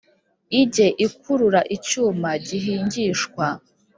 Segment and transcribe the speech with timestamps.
[0.61, 3.45] ijye ikurura icyuma gihingishwa.